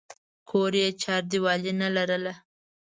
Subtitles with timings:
[0.49, 2.33] کور یې چاردیوالي نه لرله.